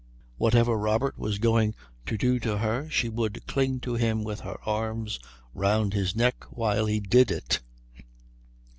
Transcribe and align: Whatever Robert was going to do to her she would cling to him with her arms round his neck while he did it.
Whatever 0.37 0.77
Robert 0.79 1.19
was 1.19 1.37
going 1.37 1.75
to 2.07 2.17
do 2.17 2.39
to 2.39 2.57
her 2.57 2.89
she 2.89 3.07
would 3.07 3.45
cling 3.45 3.79
to 3.81 3.93
him 3.93 4.23
with 4.23 4.39
her 4.39 4.57
arms 4.67 5.19
round 5.53 5.93
his 5.93 6.15
neck 6.15 6.43
while 6.49 6.87
he 6.87 6.99
did 6.99 7.29
it. 7.29 7.59